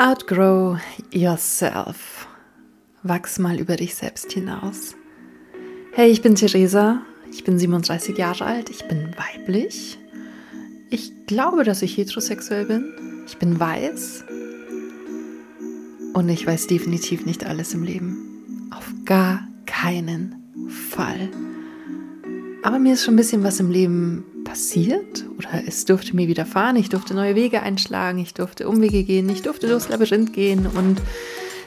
[0.00, 0.78] Outgrow
[1.10, 2.28] yourself.
[3.02, 4.94] Wachs mal über dich selbst hinaus.
[5.92, 7.02] Hey, ich bin Theresa.
[7.32, 8.70] Ich bin 37 Jahre alt.
[8.70, 9.98] Ich bin weiblich.
[10.88, 13.24] Ich glaube, dass ich heterosexuell bin.
[13.26, 14.24] Ich bin weiß.
[16.14, 18.70] Und ich weiß definitiv nicht alles im Leben.
[18.70, 20.36] Auf gar keinen
[20.68, 21.28] Fall.
[22.62, 26.76] Aber mir ist schon ein bisschen was im Leben passiert oder es durfte mir widerfahren.
[26.76, 31.00] Ich durfte neue Wege einschlagen, ich durfte Umwege gehen, ich durfte durchs Labyrinth gehen und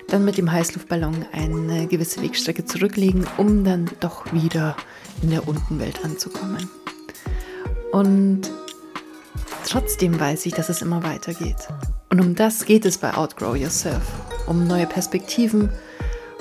[0.10, 4.76] dann mit dem Heißluftballon eine gewisse Wegstrecke zurücklegen, um dann doch wieder
[5.22, 6.70] in der Untenwelt anzukommen.
[7.94, 8.52] Und
[9.68, 11.68] trotzdem weiß ich, dass es immer weitergeht.
[12.10, 14.04] Und um das geht es bei Outgrow Yourself.
[14.48, 15.70] Um neue Perspektiven,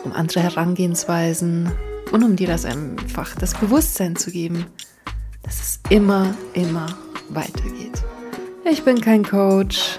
[0.03, 1.71] um andere Herangehensweisen
[2.11, 4.67] und um dir das einfach das Bewusstsein zu geben,
[5.43, 6.87] dass es immer, immer
[7.35, 8.03] weitergeht.
[8.65, 9.99] Ich bin kein Coach.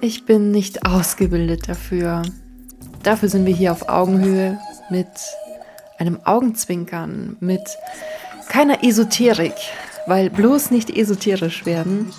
[0.00, 2.22] Ich bin nicht ausgebildet dafür.
[3.02, 4.58] Dafür sind wir hier auf Augenhöhe
[4.90, 5.08] mit
[5.98, 7.62] einem Augenzwinkern, mit
[8.48, 9.54] keiner Esoterik,
[10.06, 12.10] weil bloß nicht esoterisch werden.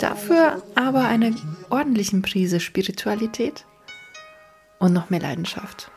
[0.00, 1.30] Dafür aber einer
[1.70, 3.64] ordentlichen Prise Spiritualität
[4.78, 5.90] und noch mehr Leidenschaft.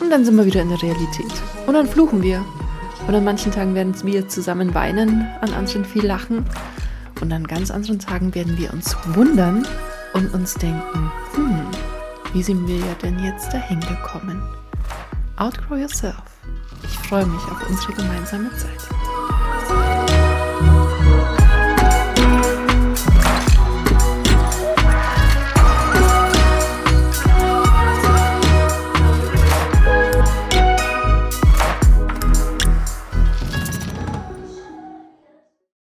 [0.00, 1.32] Und dann sind wir wieder in der Realität.
[1.66, 2.44] Und dann fluchen wir
[3.06, 6.44] und an manchen Tagen werden wir zusammen weinen, an anderen viel lachen.
[7.22, 9.64] Und an ganz anderen Tagen werden wir uns wundern
[10.12, 11.66] und uns denken, hm,
[12.32, 14.42] wie sind wir ja denn jetzt dahin gekommen?
[15.36, 16.20] Outgrow yourself.
[16.82, 19.01] Ich freue mich auf unsere gemeinsame Zeit.